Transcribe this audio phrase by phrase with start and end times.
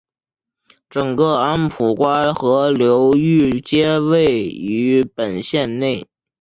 [0.89, 6.07] 整个安普瓜河流域皆位于本县内。